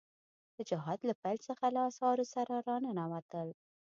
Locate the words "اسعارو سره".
1.89-2.55